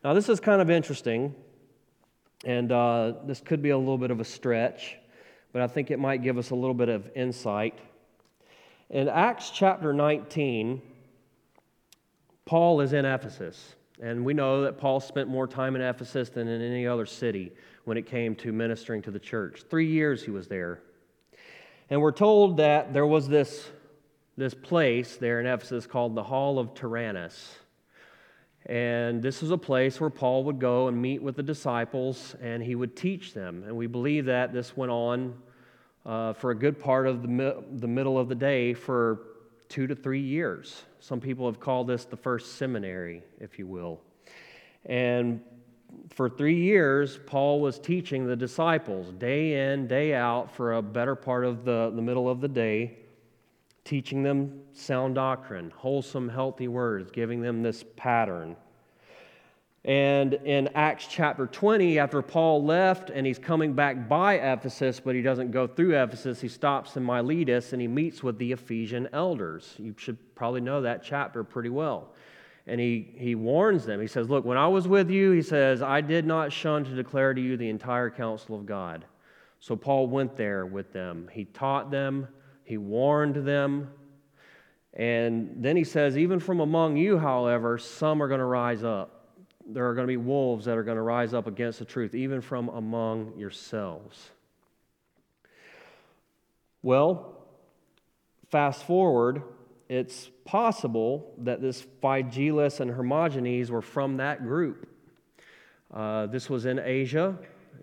[0.04, 1.34] Now, this is kind of interesting,
[2.44, 4.96] and uh, this could be a little bit of a stretch,
[5.52, 7.78] but I think it might give us a little bit of insight.
[8.90, 10.82] In Acts chapter 19,
[12.44, 13.76] Paul is in Ephesus.
[14.02, 17.52] And we know that Paul spent more time in Ephesus than in any other city
[17.84, 19.62] when it came to ministering to the church.
[19.70, 20.80] Three years he was there.
[21.88, 23.70] And we're told that there was this,
[24.36, 27.54] this place there in Ephesus called the Hall of Tyrannus.
[28.66, 32.62] And this was a place where Paul would go and meet with the disciples and
[32.62, 33.64] he would teach them.
[33.66, 35.34] And we believe that this went on
[36.06, 39.20] uh, for a good part of the, mi- the middle of the day for
[39.68, 40.82] two to three years.
[41.00, 44.00] Some people have called this the first seminary, if you will.
[44.86, 45.40] And
[46.10, 51.14] for three years, Paul was teaching the disciples day in, day out for a better
[51.14, 52.98] part of the, the middle of the day,
[53.84, 58.56] teaching them sound doctrine, wholesome, healthy words, giving them this pattern.
[59.84, 65.16] And in Acts chapter 20, after Paul left and he's coming back by Ephesus, but
[65.16, 69.08] he doesn't go through Ephesus, he stops in Miletus and he meets with the Ephesian
[69.12, 69.74] elders.
[69.78, 72.14] You should probably know that chapter pretty well.
[72.68, 74.00] And he, he warns them.
[74.00, 76.94] He says, Look, when I was with you, he says, I did not shun to
[76.94, 79.04] declare to you the entire counsel of God.
[79.58, 81.28] So Paul went there with them.
[81.32, 82.28] He taught them,
[82.72, 83.90] he warned them.
[84.94, 89.22] And then he says, Even from among you, however, some are going to rise up
[89.66, 92.14] there are going to be wolves that are going to rise up against the truth,
[92.14, 94.30] even from among yourselves.
[96.82, 97.36] Well,
[98.50, 99.42] fast forward,
[99.88, 104.88] it's possible that this Phygelus and Hermogenes were from that group.
[105.92, 107.36] Uh, this was in Asia,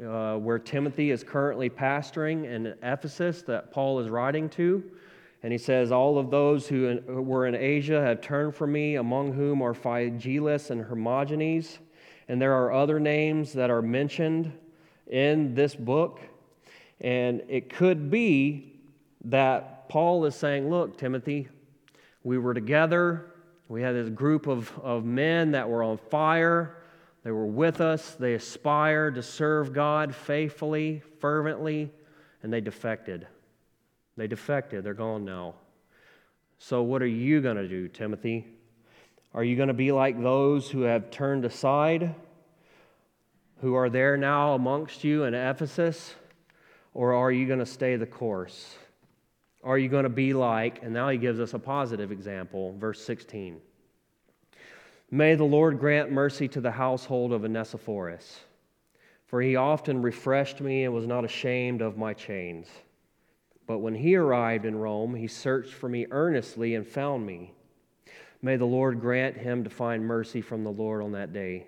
[0.06, 4.84] uh, where Timothy is currently pastoring in Ephesus, that Paul is writing to.
[5.44, 9.34] And he says, All of those who were in Asia have turned from me, among
[9.34, 11.80] whom are Phygelus and Hermogenes.
[12.28, 14.52] And there are other names that are mentioned
[15.08, 16.22] in this book.
[17.02, 18.80] And it could be
[19.26, 21.48] that Paul is saying, Look, Timothy,
[22.24, 23.26] we were together.
[23.70, 26.79] We had this group of, of men that were on fire.
[27.24, 28.16] They were with us.
[28.16, 31.92] They aspired to serve God faithfully, fervently,
[32.44, 33.28] and they defected.
[34.16, 35.56] They defected, they're gone now.
[36.58, 38.46] So, what are you going to do, Timothy?
[39.34, 42.16] Are you going to be like those who have turned aside,
[43.62, 46.16] who are there now amongst you in Ephesus?
[46.94, 48.76] Or are you going to stay the course?
[49.64, 53.02] Are you going to be like, and now he gives us a positive example, verse
[53.04, 53.62] 16.
[55.12, 58.42] May the Lord grant mercy to the household of Onesiphorus,
[59.26, 62.68] for he often refreshed me and was not ashamed of my chains.
[63.66, 67.54] But when he arrived in Rome, he searched for me earnestly and found me.
[68.42, 71.68] May the Lord grant him to find mercy from the Lord on that day.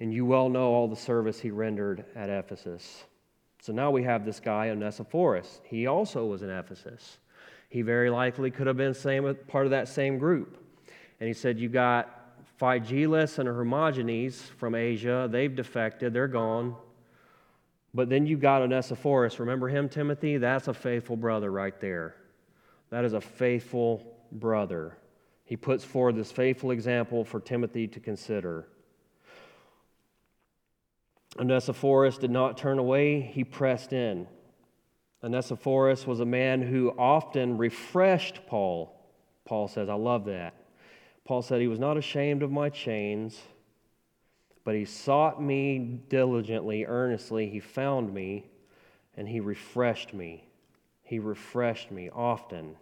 [0.00, 3.04] And you well know all the service he rendered at Ephesus.
[3.60, 5.60] So now we have this guy, Onesiphorus.
[5.64, 7.18] He also was in Ephesus.
[7.68, 10.56] He very likely could have been same, part of that same group.
[11.20, 12.17] And he said, You got
[12.60, 15.28] Phygelus and Hermogenes from Asia.
[15.30, 16.74] They've defected, they're gone.
[17.94, 19.40] But then you've got Onesiphorus.
[19.40, 20.36] Remember him, Timothy?
[20.36, 22.16] That's a faithful brother right there.
[22.90, 24.96] That is a faithful brother.
[25.44, 28.68] He puts forward this faithful example for Timothy to consider.
[31.38, 34.26] Onesiphorus did not turn away, he pressed in.
[35.22, 38.94] Onesiphorus was a man who often refreshed Paul.
[39.44, 40.54] Paul says, I love that.
[41.28, 43.40] Paul said, He was not ashamed of my chains
[44.68, 45.78] but he sought me
[46.10, 47.48] diligently, earnestly.
[47.48, 48.44] He found me,
[49.16, 50.46] and he refreshed me.
[51.02, 52.76] He refreshed me often.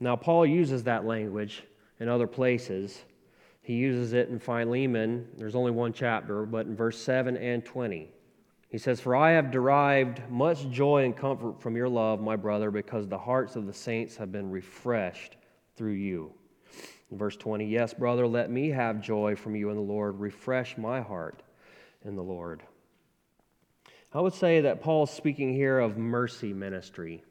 [0.00, 1.62] Now, Paul uses that language
[2.00, 3.04] in other places.
[3.62, 5.28] He uses it in Philemon.
[5.36, 8.10] There's only one chapter, but in verse 7 and 20.
[8.68, 12.72] He says, For I have derived much joy and comfort from your love, my brother,
[12.72, 15.36] because the hearts of the saints have been refreshed
[15.76, 16.34] through you.
[17.10, 20.20] Verse 20 Yes, brother, let me have joy from you in the Lord.
[20.20, 21.42] Refresh my heart
[22.04, 22.62] in the Lord.
[24.12, 27.22] I would say that Paul's speaking here of mercy ministry,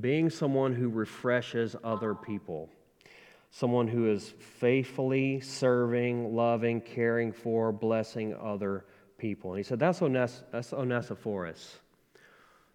[0.00, 2.68] being someone who refreshes other people,
[3.50, 8.84] someone who is faithfully serving, loving, caring for, blessing other
[9.18, 9.52] people.
[9.52, 11.78] And he said, That's, Ones- that's Onesiphorus.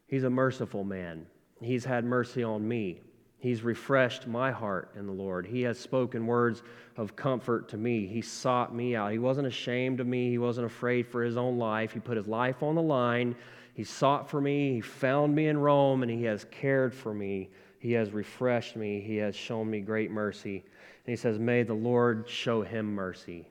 [0.08, 1.26] He's a merciful man.
[1.62, 3.02] He's had mercy on me.
[3.38, 5.46] He's refreshed my heart in the Lord.
[5.46, 6.64] He has spoken words
[6.98, 8.08] of comfort to me.
[8.08, 9.12] He sought me out.
[9.12, 10.30] He wasn't ashamed of me.
[10.30, 11.92] He wasn't afraid for his own life.
[11.92, 13.36] He put his life on the line.
[13.74, 14.76] He sought for me.
[14.76, 17.50] He found me in Rome, and he has cared for me.
[17.80, 19.02] He has refreshed me.
[19.02, 20.64] He has shown me great mercy.
[21.06, 23.48] And he says, May the Lord show him mercy.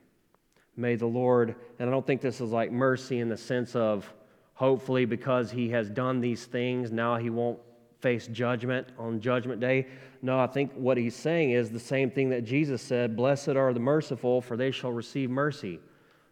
[0.75, 4.11] May the Lord, and I don't think this is like mercy in the sense of
[4.55, 7.59] hopefully because he has done these things, now he won't
[8.05, 9.87] face judgment on Judgment Day.
[10.21, 13.73] No, I think what he's saying is the same thing that Jesus said Blessed are
[13.73, 15.79] the merciful, for they shall receive mercy.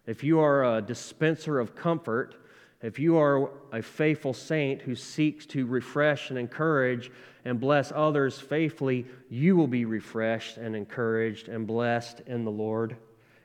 [0.06, 2.36] If you are a dispenser of comfort,
[2.84, 7.12] if you are a faithful saint who seeks to refresh and encourage
[7.44, 12.98] and bless others faithfully, you will be refreshed and encouraged and blessed in the Lord.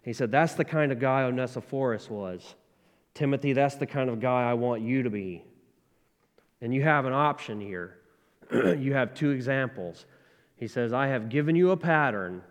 [0.03, 2.57] He said, That's the kind of guy Onesiphorus was.
[3.15, 5.45] Timothy, that's the kind of guy I want you to be.
[6.61, 7.98] And you have an option here.
[8.79, 10.07] you have two examples.
[10.57, 12.43] He says, I have given you a pattern.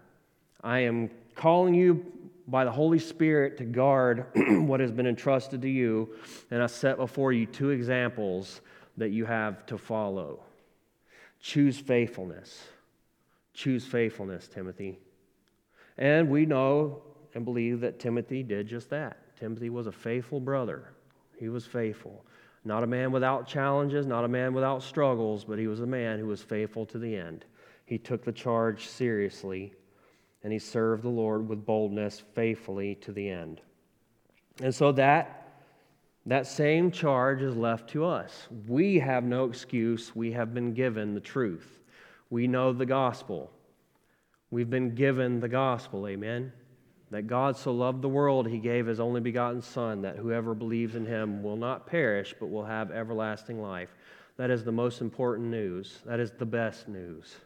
[0.63, 2.05] I am calling you
[2.47, 6.09] by the Holy Spirit to guard what has been entrusted to you,
[6.49, 8.61] and I set before you two examples
[8.95, 10.39] that you have to follow.
[11.39, 12.63] Choose faithfulness.
[13.53, 14.99] Choose faithfulness, Timothy.
[15.97, 17.01] And we know
[17.33, 19.17] and believe that Timothy did just that.
[19.39, 20.89] Timothy was a faithful brother,
[21.37, 22.23] he was faithful.
[22.67, 26.19] Not a man without challenges, not a man without struggles, but he was a man
[26.19, 27.45] who was faithful to the end.
[27.85, 29.73] He took the charge seriously,
[30.43, 33.61] and he served the Lord with boldness, faithfully to the end.
[34.61, 35.61] And so that,
[36.25, 38.49] that same charge is left to us.
[38.67, 40.13] We have no excuse.
[40.13, 41.79] We have been given the truth.
[42.29, 43.49] We know the gospel.
[44.51, 46.51] We've been given the gospel, amen?
[47.11, 50.95] That God so loved the world, he gave his only begotten Son, that whoever believes
[50.95, 53.95] in him will not perish, but will have everlasting life.
[54.35, 55.99] That is the most important news.
[56.05, 57.37] That is the best news.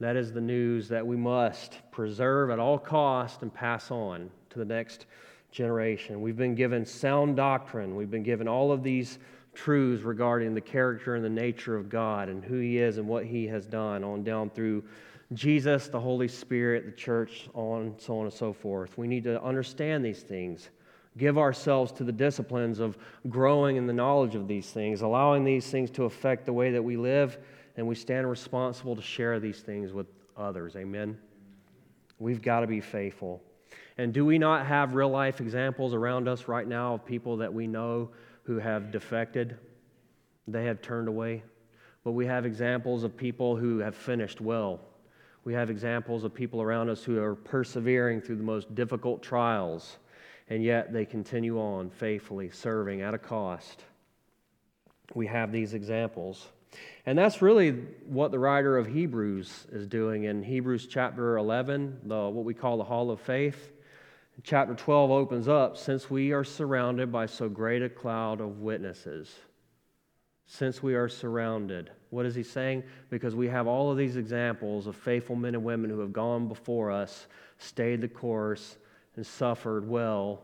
[0.00, 4.58] That is the news that we must preserve at all cost and pass on to
[4.58, 5.06] the next
[5.52, 6.20] generation.
[6.20, 7.94] We've been given sound doctrine.
[7.94, 9.18] We've been given all of these
[9.54, 13.24] truths regarding the character and the nature of God and who he is and what
[13.24, 14.82] he has done on down through
[15.32, 18.98] Jesus, the Holy Spirit, the church, on so on and so forth.
[18.98, 20.68] We need to understand these things.
[21.16, 22.98] Give ourselves to the disciplines of
[23.28, 26.82] growing in the knowledge of these things, allowing these things to affect the way that
[26.82, 27.38] we live,
[27.76, 30.06] and we stand responsible to share these things with
[30.36, 30.76] others.
[30.76, 31.16] Amen.
[32.18, 33.42] We've got to be faithful.
[33.96, 37.52] And do we not have real life examples around us right now of people that
[37.52, 38.10] we know
[38.42, 39.56] who have defected?
[40.48, 41.44] They have turned away.
[42.02, 44.80] But we have examples of people who have finished well
[45.44, 49.98] we have examples of people around us who are persevering through the most difficult trials,
[50.48, 53.84] and yet they continue on faithfully serving at a cost.
[55.14, 56.48] We have these examples.
[57.06, 57.72] And that's really
[58.06, 62.78] what the writer of Hebrews is doing in Hebrews chapter 11, the, what we call
[62.78, 63.70] the Hall of Faith.
[64.42, 69.36] Chapter 12 opens up since we are surrounded by so great a cloud of witnesses
[70.46, 71.90] since we are surrounded.
[72.10, 72.84] What is he saying?
[73.10, 76.48] Because we have all of these examples of faithful men and women who have gone
[76.48, 77.26] before us,
[77.58, 78.76] stayed the course,
[79.16, 80.42] and suffered well.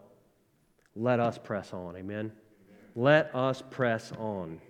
[0.96, 1.96] Let us press on.
[1.96, 2.32] Amen.
[2.96, 4.60] Let us press on,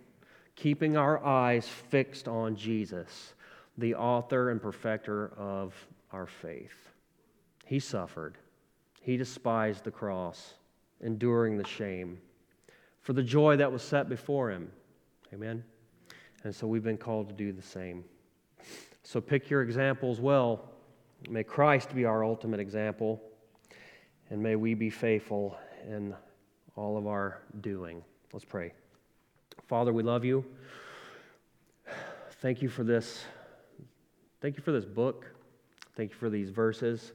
[0.54, 3.34] keeping our eyes fixed on Jesus,
[3.78, 5.74] the author and perfecter of
[6.12, 6.90] our faith.
[7.64, 8.36] He suffered,
[9.00, 10.54] he despised the cross,
[11.00, 12.18] enduring the shame,
[13.00, 14.70] for the joy that was set before him.
[15.32, 15.62] Amen?
[16.44, 18.04] And so we've been called to do the same.
[19.02, 20.70] So pick your examples well.
[21.28, 23.20] May Christ be our ultimate example,
[24.30, 25.56] and may we be faithful
[25.86, 26.14] in
[26.76, 28.02] all of our doing.
[28.32, 28.72] Let's pray.
[29.66, 30.44] Father, we love you.
[32.40, 33.24] Thank you for this.
[34.40, 35.26] Thank you for this book.
[35.94, 37.12] Thank you for these verses.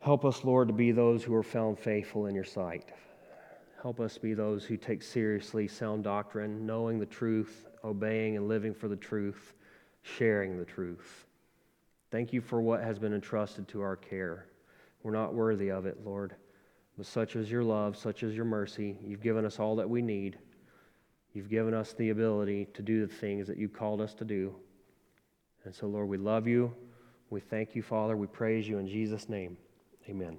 [0.00, 2.90] Help us, Lord, to be those who are found faithful in your sight.
[3.84, 8.72] Help us be those who take seriously sound doctrine, knowing the truth, obeying and living
[8.72, 9.52] for the truth,
[10.00, 11.26] sharing the truth.
[12.10, 14.46] Thank you for what has been entrusted to our care.
[15.02, 16.34] We're not worthy of it, Lord.
[16.96, 18.96] But such is your love, such is your mercy.
[19.04, 20.38] You've given us all that we need.
[21.34, 24.56] You've given us the ability to do the things that you called us to do.
[25.66, 26.74] And so, Lord, we love you.
[27.28, 28.16] We thank you, Father.
[28.16, 29.58] We praise you in Jesus' name.
[30.08, 30.38] Amen.